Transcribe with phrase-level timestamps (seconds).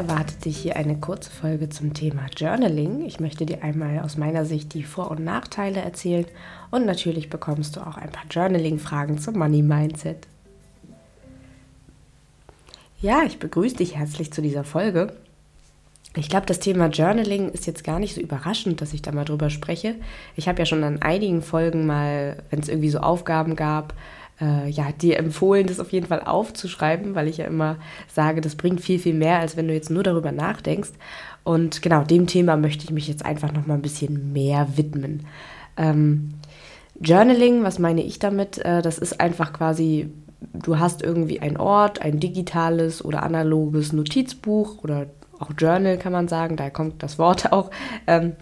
[0.00, 3.04] erwartet dich hier eine kurze Folge zum Thema Journaling.
[3.04, 6.24] Ich möchte dir einmal aus meiner Sicht die Vor- und Nachteile erzählen
[6.70, 10.26] und natürlich bekommst du auch ein paar Journaling-Fragen zum Money Mindset.
[13.02, 15.12] Ja, ich begrüße dich herzlich zu dieser Folge.
[16.16, 19.26] Ich glaube, das Thema Journaling ist jetzt gar nicht so überraschend, dass ich da mal
[19.26, 19.96] drüber spreche.
[20.34, 23.92] Ich habe ja schon an einigen Folgen mal, wenn es irgendwie so Aufgaben gab,
[24.40, 27.76] äh, ja, dir empfohlen, das auf jeden Fall aufzuschreiben, weil ich ja immer
[28.08, 30.92] sage, das bringt viel, viel mehr, als wenn du jetzt nur darüber nachdenkst.
[31.44, 35.26] Und genau dem Thema möchte ich mich jetzt einfach noch mal ein bisschen mehr widmen.
[35.76, 36.34] Ähm,
[37.00, 38.58] Journaling, was meine ich damit?
[38.58, 40.10] Äh, das ist einfach quasi,
[40.52, 45.06] du hast irgendwie ein Ort, ein digitales oder analoges Notizbuch oder
[45.40, 47.70] auch Journal kann man sagen, da kommt das Wort auch,
[48.06, 48.34] ähm,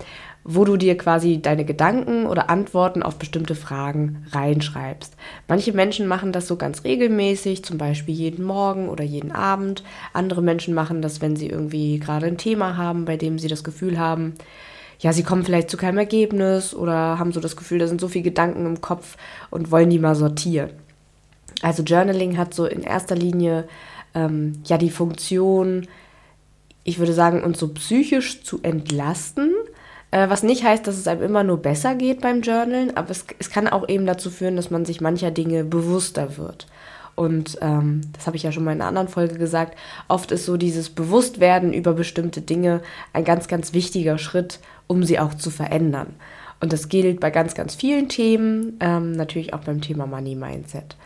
[0.51, 5.15] wo du dir quasi deine Gedanken oder Antworten auf bestimmte Fragen reinschreibst.
[5.47, 9.83] Manche Menschen machen das so ganz regelmäßig, zum Beispiel jeden Morgen oder jeden Abend.
[10.15, 13.63] Andere Menschen machen das, wenn sie irgendwie gerade ein Thema haben, bei dem sie das
[13.63, 14.37] Gefühl haben,
[15.01, 18.09] ja, sie kommen vielleicht zu keinem Ergebnis oder haben so das Gefühl, da sind so
[18.09, 19.19] viele Gedanken im Kopf
[19.51, 20.71] und wollen die mal sortieren.
[21.61, 23.69] Also Journaling hat so in erster Linie
[24.15, 25.87] ähm, ja die Funktion,
[26.85, 29.53] ich würde sagen, uns so psychisch zu entlasten
[30.11, 33.27] äh, was nicht heißt, dass es einem immer nur besser geht beim Journalen, aber es,
[33.39, 36.67] es kann auch eben dazu führen, dass man sich mancher Dinge bewusster wird.
[37.15, 39.77] Und ähm, das habe ich ja schon mal in einer anderen Folge gesagt.
[40.07, 42.81] Oft ist so dieses Bewusstwerden über bestimmte Dinge
[43.13, 46.15] ein ganz, ganz wichtiger Schritt, um sie auch zu verändern.
[46.61, 50.97] Und das gilt bei ganz, ganz vielen Themen, ähm, natürlich auch beim Thema Money Mindset.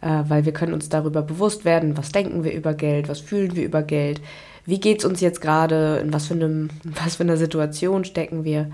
[0.00, 3.54] Äh, weil wir können uns darüber bewusst werden, was denken wir über Geld, was fühlen
[3.54, 4.20] wir über Geld,
[4.68, 8.44] wie geht es uns jetzt gerade, in was für, einem, was für einer Situation stecken
[8.44, 8.70] wir.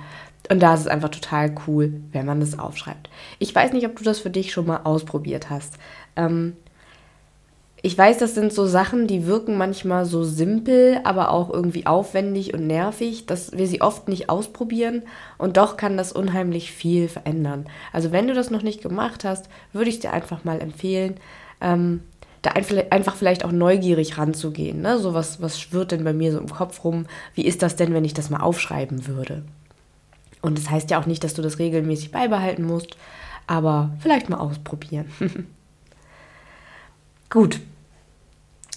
[0.50, 3.09] Und da ist es einfach total cool, wenn man das aufschreibt.
[3.39, 5.75] Ich weiß nicht, ob du das für dich schon mal ausprobiert hast.
[6.17, 6.55] Ähm,
[7.81, 12.54] ich weiß, das sind so Sachen, die wirken manchmal so simpel, aber auch irgendwie aufwendig
[12.54, 15.03] und nervig, dass wir sie oft nicht ausprobieren
[15.38, 17.66] und doch kann das unheimlich viel verändern.
[17.93, 21.21] Also wenn du das noch nicht gemacht hast, würde ich dir einfach mal empfehlen,
[21.60, 22.00] ähm,
[22.44, 24.82] da einfach vielleicht auch neugierig ranzugehen.
[24.82, 24.99] Ne?
[24.99, 27.06] So was, was schwirrt denn bei mir so im Kopf rum?
[27.34, 29.43] Wie ist das denn, wenn ich das mal aufschreiben würde?
[30.43, 32.99] Und das heißt ja auch nicht, dass du das regelmäßig beibehalten musst,
[33.47, 35.06] aber vielleicht mal ausprobieren.
[37.31, 37.60] Gut,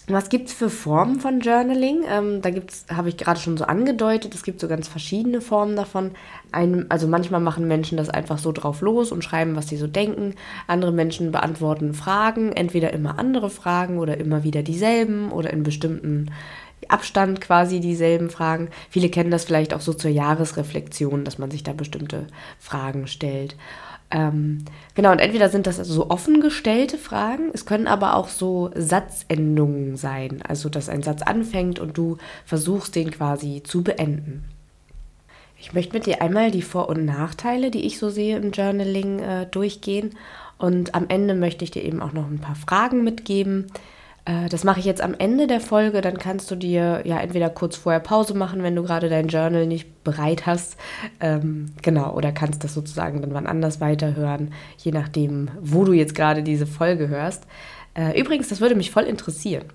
[0.10, 2.04] was gibt es für Formen von Journaling?
[2.10, 5.76] Ähm, da gibt's, habe ich gerade schon so angedeutet, es gibt so ganz verschiedene Formen
[5.76, 6.12] davon.
[6.54, 9.88] Ein, also manchmal machen Menschen das einfach so drauf los und schreiben, was sie so
[9.88, 10.36] denken.
[10.66, 16.32] Andere Menschen beantworten Fragen, entweder immer andere Fragen oder immer wieder dieselben oder in bestimmten
[16.90, 18.70] Abstand quasi dieselben Fragen.
[18.90, 22.28] Viele kennen das vielleicht auch so zur Jahresreflexion, dass man sich da bestimmte
[22.60, 23.56] Fragen stellt.
[24.10, 24.64] Ähm,
[24.96, 28.72] genau, und entweder sind das also so offen gestellte Fragen, es können aber auch so
[28.74, 34.46] Satzendungen sein, also dass ein Satz anfängt und du versuchst den quasi zu beenden.
[35.60, 39.20] Ich möchte mit dir einmal die Vor- und Nachteile, die ich so sehe im Journaling,
[39.20, 40.12] äh, durchgehen
[40.58, 43.68] und am Ende möchte ich dir eben auch noch ein paar Fragen mitgeben,
[44.28, 46.02] äh, das mache ich jetzt am Ende der Folge.
[46.02, 49.66] Dann kannst du dir ja entweder kurz vorher Pause machen, wenn du gerade dein Journal
[49.66, 50.78] nicht bereit hast.
[51.20, 56.16] Ähm, genau, oder kannst das sozusagen dann wann anders weiterhören, je nachdem, wo du jetzt
[56.16, 57.48] gerade diese Folge hörst.
[57.94, 59.66] Äh, übrigens, das würde mich voll interessieren.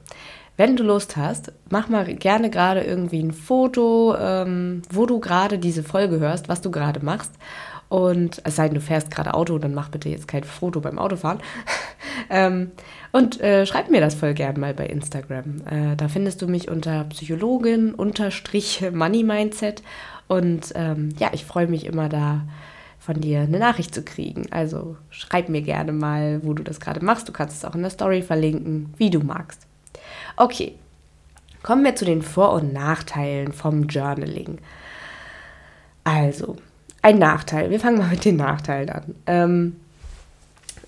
[0.58, 5.58] Wenn du Lust hast, mach mal gerne gerade irgendwie ein Foto, ähm, wo du gerade
[5.58, 7.32] diese Folge hörst, was du gerade machst.
[7.92, 10.98] Und es sei denn, du fährst gerade Auto, dann mach bitte jetzt kein Foto beim
[10.98, 11.40] Autofahren.
[12.30, 12.70] ähm,
[13.12, 15.60] und äh, schreib mir das voll gern mal bei Instagram.
[15.66, 19.82] Äh, da findest du mich unter Psychologin unterstrich Money Mindset.
[20.26, 22.46] Und ähm, ja, ich freue mich immer da
[22.98, 24.46] von dir eine Nachricht zu kriegen.
[24.50, 27.28] Also schreib mir gerne mal, wo du das gerade machst.
[27.28, 29.66] Du kannst es auch in der Story verlinken, wie du magst.
[30.38, 30.76] Okay,
[31.62, 34.60] kommen wir zu den Vor- und Nachteilen vom Journaling.
[36.04, 36.56] Also,
[37.02, 37.70] ein Nachteil.
[37.70, 39.14] Wir fangen mal mit den Nachteilen an.
[39.26, 39.76] Ähm,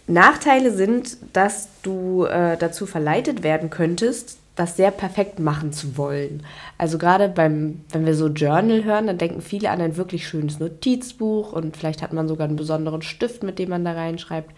[0.07, 6.45] Nachteile sind, dass du äh, dazu verleitet werden könntest, das sehr perfekt machen zu wollen.
[6.79, 10.61] Also gerade beim, wenn wir so Journal hören, dann denken viele an ein wirklich schönes
[10.61, 14.51] Notizbuch und vielleicht hat man sogar einen besonderen Stift, mit dem man da reinschreibt.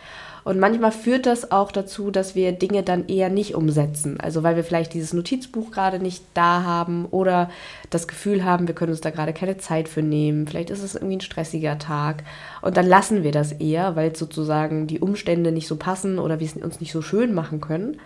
[0.47, 4.21] Und manchmal führt das auch dazu, dass wir Dinge dann eher nicht umsetzen.
[4.21, 7.51] Also weil wir vielleicht dieses Notizbuch gerade nicht da haben oder
[7.91, 10.47] das Gefühl haben, wir können uns da gerade keine Zeit für nehmen.
[10.47, 12.23] Vielleicht ist es irgendwie ein stressiger Tag.
[12.63, 16.47] Und dann lassen wir das eher, weil sozusagen die Umstände nicht so passen oder wir
[16.47, 17.99] es uns nicht so schön machen können.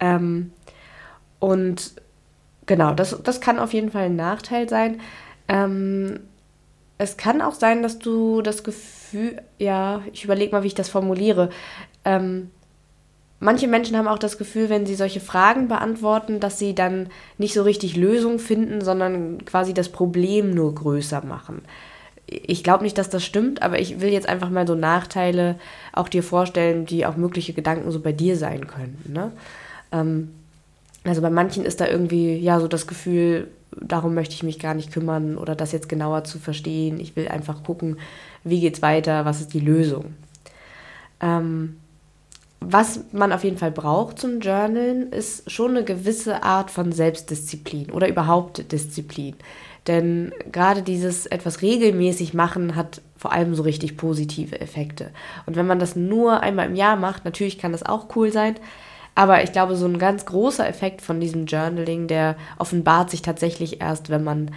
[0.00, 0.52] Ähm,
[1.38, 1.94] und
[2.66, 5.00] genau, das, das kann auf jeden Fall ein Nachteil sein.
[5.48, 6.20] Ähm,
[6.98, 8.99] es kann auch sein, dass du das Gefühl,
[9.58, 11.50] ja, ich überlege mal, wie ich das formuliere.
[12.04, 12.50] Ähm,
[13.38, 17.08] manche Menschen haben auch das Gefühl, wenn sie solche Fragen beantworten, dass sie dann
[17.38, 21.62] nicht so richtig Lösung finden, sondern quasi das Problem nur größer machen.
[22.26, 25.56] Ich glaube nicht, dass das stimmt, aber ich will jetzt einfach mal so Nachteile
[25.92, 29.12] auch dir vorstellen, die auch mögliche Gedanken so bei dir sein könnten.
[29.12, 29.32] Ne?
[29.90, 30.30] Ähm,
[31.04, 34.74] also bei manchen ist da irgendwie ja so das Gefühl, darum möchte ich mich gar
[34.74, 37.00] nicht kümmern oder das jetzt genauer zu verstehen.
[37.00, 37.98] Ich will einfach gucken,
[38.44, 40.14] wie geht's weiter, was ist die Lösung.
[41.20, 41.76] Ähm,
[42.60, 47.90] was man auf jeden Fall braucht zum Journalen, ist schon eine gewisse Art von Selbstdisziplin
[47.90, 49.34] oder überhaupt Disziplin.
[49.86, 55.10] Denn gerade dieses etwas regelmäßig machen hat vor allem so richtig positive Effekte.
[55.46, 58.56] Und wenn man das nur einmal im Jahr macht, natürlich kann das auch cool sein,
[59.14, 63.80] aber ich glaube, so ein ganz großer Effekt von diesem Journaling, der offenbart sich tatsächlich
[63.80, 64.50] erst, wenn man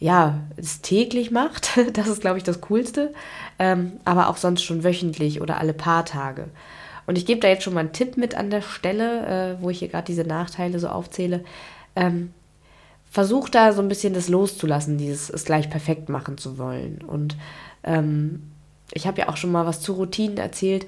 [0.00, 1.70] ja, es täglich macht.
[1.92, 3.12] Das ist, glaube ich, das Coolste.
[3.58, 6.48] Ähm, aber auch sonst schon wöchentlich oder alle paar Tage.
[7.06, 9.70] Und ich gebe da jetzt schon mal einen Tipp mit an der Stelle, äh, wo
[9.70, 11.44] ich hier gerade diese Nachteile so aufzähle.
[11.96, 12.32] Ähm,
[13.10, 17.02] versuch da so ein bisschen das loszulassen, dieses es gleich perfekt machen zu wollen.
[17.06, 17.36] Und
[17.82, 18.52] ähm,
[18.92, 20.86] ich habe ja auch schon mal was zu Routinen erzählt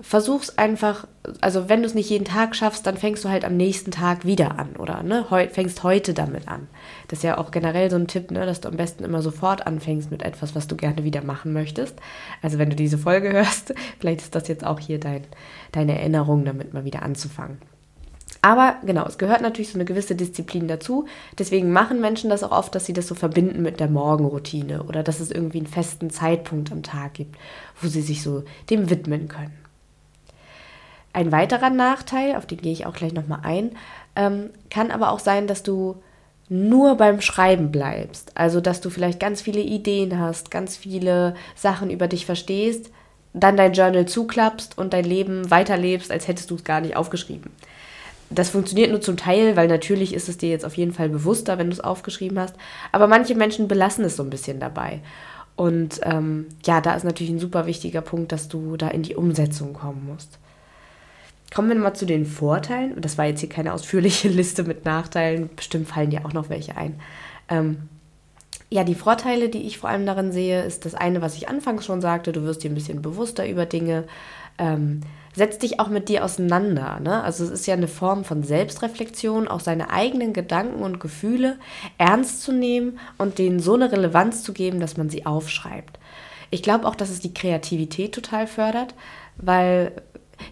[0.00, 1.06] versuch's einfach,
[1.40, 4.24] also wenn du es nicht jeden Tag schaffst, dann fängst du halt am nächsten Tag
[4.24, 6.66] wieder an oder ne, heu, fängst heute damit an.
[7.08, 9.66] Das ist ja auch generell so ein Tipp, ne, dass du am besten immer sofort
[9.66, 11.94] anfängst mit etwas, was du gerne wieder machen möchtest.
[12.42, 15.22] Also wenn du diese Folge hörst, vielleicht ist das jetzt auch hier dein,
[15.70, 17.58] deine Erinnerung, damit mal wieder anzufangen.
[18.42, 21.06] Aber genau, es gehört natürlich so eine gewisse Disziplin dazu.
[21.38, 25.02] Deswegen machen Menschen das auch oft, dass sie das so verbinden mit der Morgenroutine oder
[25.02, 27.36] dass es irgendwie einen festen Zeitpunkt am Tag gibt,
[27.80, 29.63] wo sie sich so dem widmen können.
[31.14, 33.70] Ein weiterer Nachteil, auf den gehe ich auch gleich nochmal ein,
[34.16, 36.02] ähm, kann aber auch sein, dass du
[36.48, 38.32] nur beim Schreiben bleibst.
[38.34, 42.90] Also, dass du vielleicht ganz viele Ideen hast, ganz viele Sachen über dich verstehst,
[43.32, 47.52] dann dein Journal zuklappst und dein Leben weiterlebst, als hättest du es gar nicht aufgeschrieben.
[48.30, 51.58] Das funktioniert nur zum Teil, weil natürlich ist es dir jetzt auf jeden Fall bewusster,
[51.58, 52.56] wenn du es aufgeschrieben hast.
[52.90, 55.00] Aber manche Menschen belassen es so ein bisschen dabei.
[55.54, 59.14] Und ähm, ja, da ist natürlich ein super wichtiger Punkt, dass du da in die
[59.14, 60.38] Umsetzung kommen musst.
[61.54, 63.00] Kommen wir mal zu den Vorteilen.
[63.00, 65.50] Das war jetzt hier keine ausführliche Liste mit Nachteilen.
[65.54, 67.00] Bestimmt fallen dir auch noch welche ein.
[67.48, 67.88] Ähm,
[68.70, 71.84] ja, die Vorteile, die ich vor allem darin sehe, ist das eine, was ich anfangs
[71.84, 74.04] schon sagte, du wirst dir ein bisschen bewusster über Dinge.
[74.58, 75.02] Ähm,
[75.32, 76.98] setz dich auch mit dir auseinander.
[76.98, 77.22] Ne?
[77.22, 81.58] Also es ist ja eine Form von Selbstreflexion, auch seine eigenen Gedanken und Gefühle
[81.98, 86.00] ernst zu nehmen und denen so eine Relevanz zu geben, dass man sie aufschreibt.
[86.50, 88.94] Ich glaube auch, dass es die Kreativität total fördert,
[89.36, 89.92] weil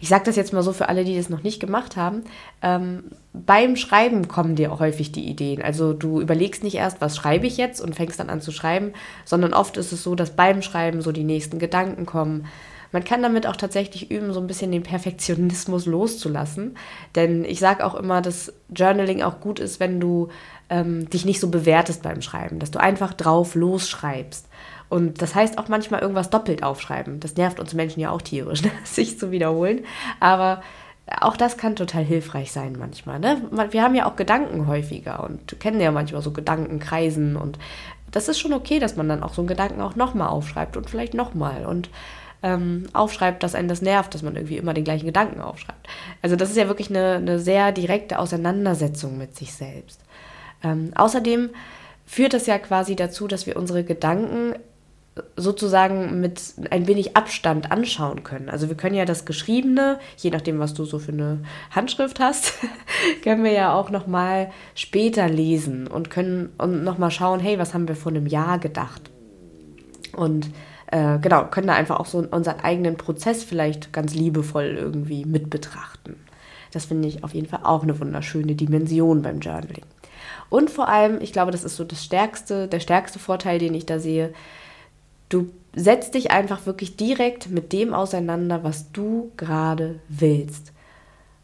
[0.01, 2.25] ich sage das jetzt mal so für alle, die das noch nicht gemacht haben,
[2.63, 5.63] ähm, beim Schreiben kommen dir häufig die Ideen.
[5.63, 8.93] Also du überlegst nicht erst, was schreibe ich jetzt und fängst dann an zu schreiben,
[9.25, 12.47] sondern oft ist es so, dass beim Schreiben so die nächsten Gedanken kommen.
[12.93, 16.77] Man kann damit auch tatsächlich üben, so ein bisschen den Perfektionismus loszulassen.
[17.15, 20.29] Denn ich sage auch immer, dass Journaling auch gut ist, wenn du
[20.69, 24.47] ähm, dich nicht so bewertest beim Schreiben, dass du einfach drauf losschreibst.
[24.93, 27.19] Und das heißt auch manchmal irgendwas doppelt aufschreiben.
[27.19, 28.71] Das nervt uns Menschen ja auch tierisch, ne?
[28.85, 29.87] sich zu wiederholen.
[30.21, 30.63] Aber
[31.19, 33.19] auch das kann total hilfreich sein manchmal.
[33.19, 33.41] Ne?
[33.71, 37.59] Wir haben ja auch Gedanken häufiger und kennen ja manchmal so Gedankenkreisen und
[38.11, 40.91] das ist schon okay, dass man dann auch so einen Gedanken auch nochmal aufschreibt und
[40.91, 41.89] vielleicht nochmal und
[42.43, 45.89] ähm, aufschreibt, dass einen das nervt, dass man irgendwie immer den gleichen Gedanken aufschreibt.
[46.21, 50.01] Also das ist ja wirklich eine, eine sehr direkte Auseinandersetzung mit sich selbst.
[50.63, 51.49] Ähm, außerdem
[52.05, 54.55] führt das ja quasi dazu, dass wir unsere Gedanken
[55.37, 56.41] sozusagen mit
[56.71, 58.49] ein wenig Abstand anschauen können.
[58.49, 61.41] Also wir können ja das Geschriebene, je nachdem, was du so für eine
[61.71, 62.55] Handschrift hast,
[63.23, 67.75] können wir ja auch noch mal später lesen und können noch mal schauen, hey, was
[67.75, 69.11] haben wir vor einem Jahr gedacht?
[70.17, 70.51] Und
[70.87, 75.51] äh, genau, können da einfach auch so unseren eigenen Prozess vielleicht ganz liebevoll irgendwie mit
[75.51, 76.17] betrachten.
[76.73, 79.85] Das finde ich auf jeden Fall auch eine wunderschöne Dimension beim Journaling.
[80.49, 83.87] Und vor allem, ich glaube, das ist so das stärkste, der stärkste Vorteil, den ich
[83.87, 84.33] da sehe,
[85.33, 90.73] Du setzt dich einfach wirklich direkt mit dem auseinander, was du gerade willst.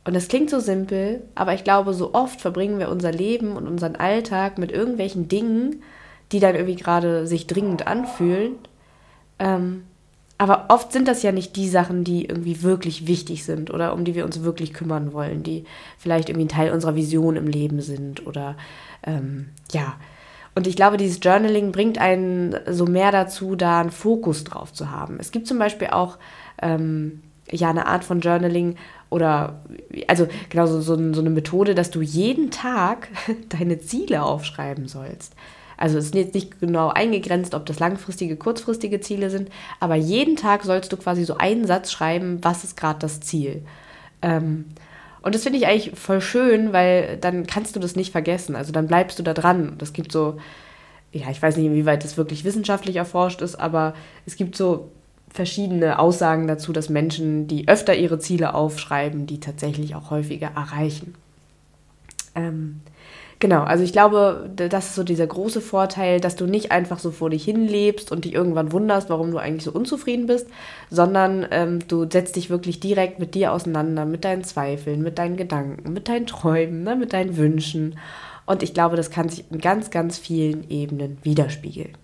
[0.05, 3.67] Und das klingt so simpel, aber ich glaube, so oft verbringen wir unser Leben und
[3.67, 5.83] unseren Alltag mit irgendwelchen Dingen,
[6.33, 8.57] die dann irgendwie gerade sich dringend anfühlen.
[9.39, 9.85] Ähm,
[10.37, 14.05] aber oft sind das ja nicht die Sachen, die irgendwie wirklich wichtig sind oder um
[14.05, 15.65] die wir uns wirklich kümmern wollen, die
[15.97, 18.57] vielleicht irgendwie ein Teil unserer Vision im Leben sind oder
[19.03, 19.97] ähm, ja,
[20.59, 24.91] und ich glaube, dieses Journaling bringt einen so mehr dazu, da einen Fokus drauf zu
[24.91, 25.19] haben.
[25.21, 26.19] Es gibt zum Beispiel auch
[26.61, 28.75] ähm, ja eine Art von Journaling
[29.09, 29.61] oder
[30.09, 33.07] also genau so, so, so eine Methode, dass du jeden Tag
[33.51, 35.35] deine Ziele aufschreiben sollst.
[35.77, 40.35] Also es ist jetzt nicht genau eingegrenzt, ob das langfristige, kurzfristige Ziele sind, aber jeden
[40.35, 43.63] Tag sollst du quasi so einen Satz schreiben, was ist gerade das Ziel.
[44.23, 44.65] Ähm,
[45.23, 48.57] und das finde ich eigentlich voll schön, weil dann kannst du das nicht vergessen.
[48.57, 49.75] Also dann bleibst du da dran.
[49.79, 50.39] Das gibt so,
[51.13, 53.95] ja, ich weiß nicht, inwieweit das wirklich wissenschaftlich erforscht ist, aber
[54.27, 54.91] es gibt so
[55.31, 61.15] verschiedene Aussagen dazu, dass Menschen, die öfter ihre Ziele aufschreiben, die tatsächlich auch häufiger erreichen.
[62.35, 62.81] Ähm,
[63.39, 67.11] genau, also ich glaube, das ist so dieser große Vorteil, dass du nicht einfach so
[67.11, 70.49] vor dich hin lebst und dich irgendwann wunderst, warum du eigentlich so unzufrieden bist,
[70.91, 75.37] sondern ähm, du setzt dich wirklich direkt mit dir auseinander, mit deinen Zweifeln, mit deinen
[75.37, 77.99] Gedanken, mit deinen Träumen, ne, mit deinen Wünschen.
[78.47, 81.95] Und ich glaube, das kann sich in ganz, ganz vielen Ebenen widerspiegeln.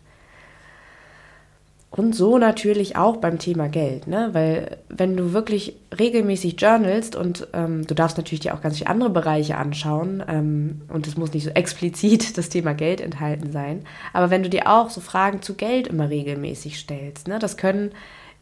[1.97, 4.31] Und so natürlich auch beim Thema Geld, ne?
[4.33, 8.91] Weil wenn du wirklich regelmäßig journalst und ähm, du darfst natürlich dir auch ganz viele
[8.91, 13.85] andere Bereiche anschauen ähm, und es muss nicht so explizit das Thema Geld enthalten sein,
[14.13, 17.39] aber wenn du dir auch so Fragen zu Geld immer regelmäßig stellst, ne?
[17.39, 17.93] Das können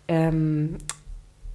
[0.09, 0.79] ähm,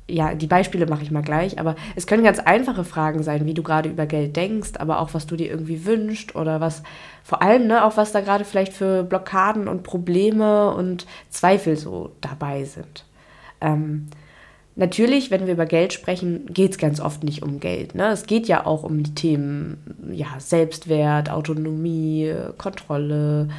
[0.09, 3.53] ja, die Beispiele mache ich mal gleich, aber es können ganz einfache Fragen sein, wie
[3.53, 6.81] du gerade über Geld denkst, aber auch was du dir irgendwie wünschst oder was,
[7.23, 12.11] vor allem, ne, auch was da gerade vielleicht für Blockaden und Probleme und Zweifel so
[12.21, 13.03] dabei sind.
[13.59, 14.07] Ähm,
[14.77, 17.93] natürlich, wenn wir über Geld sprechen, geht es ganz oft nicht um Geld.
[17.93, 18.07] Ne?
[18.07, 23.49] Es geht ja auch um die Themen ja, Selbstwert, Autonomie, Kontrolle,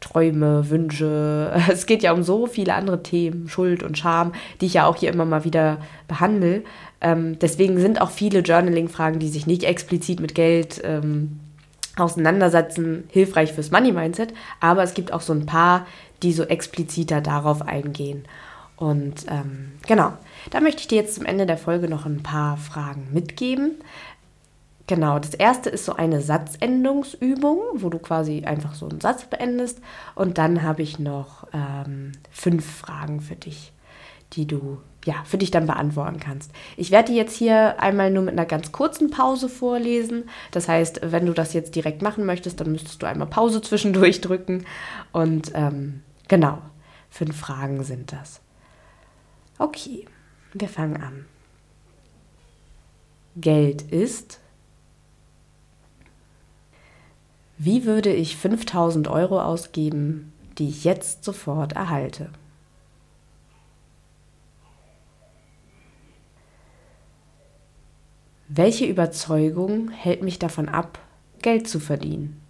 [0.00, 1.52] Träume, Wünsche.
[1.70, 4.96] Es geht ja um so viele andere Themen, Schuld und Scham, die ich ja auch
[4.96, 5.78] hier immer mal wieder
[6.08, 6.64] behandle.
[7.00, 11.40] Ähm, deswegen sind auch viele Journaling-Fragen, die sich nicht explizit mit Geld ähm,
[11.96, 14.32] auseinandersetzen, hilfreich fürs Money-Mindset.
[14.60, 15.86] Aber es gibt auch so ein paar,
[16.22, 18.24] die so expliziter darauf eingehen.
[18.76, 20.14] Und ähm, genau,
[20.50, 23.72] da möchte ich dir jetzt zum Ende der Folge noch ein paar Fragen mitgeben.
[24.90, 29.80] Genau, das erste ist so eine Satzendungsübung, wo du quasi einfach so einen Satz beendest.
[30.16, 33.72] Und dann habe ich noch ähm, fünf Fragen für dich,
[34.32, 36.50] die du ja für dich dann beantworten kannst.
[36.76, 40.24] Ich werde die jetzt hier einmal nur mit einer ganz kurzen Pause vorlesen.
[40.50, 44.20] Das heißt, wenn du das jetzt direkt machen möchtest, dann müsstest du einmal Pause zwischendurch
[44.22, 44.66] drücken.
[45.12, 46.58] Und ähm, genau,
[47.10, 48.40] fünf Fragen sind das.
[49.56, 50.06] Okay,
[50.52, 51.26] wir fangen an.
[53.36, 54.40] Geld ist
[57.62, 62.30] Wie würde ich 5000 Euro ausgeben, die ich jetzt sofort erhalte?
[68.48, 71.00] Welche Überzeugung hält mich davon ab,
[71.42, 72.40] Geld zu verdienen?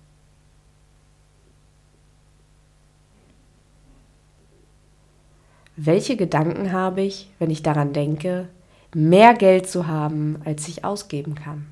[5.74, 8.48] Welche Gedanken habe ich, wenn ich daran denke,
[8.94, 11.66] mehr Geld zu haben, als ich ausgeben kann?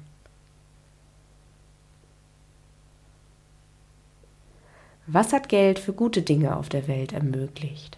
[5.10, 7.96] Was hat Geld für gute Dinge auf der Welt ermöglicht?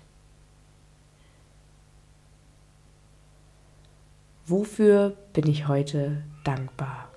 [4.46, 7.08] Wofür bin ich heute dankbar?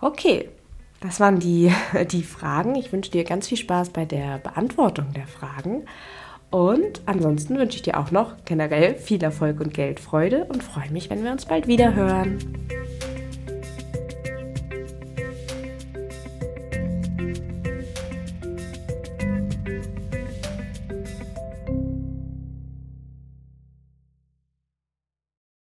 [0.00, 0.48] Okay,
[1.00, 1.70] das waren die,
[2.10, 2.76] die Fragen.
[2.76, 5.84] Ich wünsche dir ganz viel Spaß bei der Beantwortung der Fragen.
[6.50, 11.10] Und ansonsten wünsche ich dir auch noch generell viel Erfolg und Geldfreude und freue mich,
[11.10, 12.38] wenn wir uns bald wieder hören.